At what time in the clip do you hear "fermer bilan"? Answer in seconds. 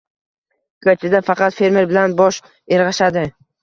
1.59-2.19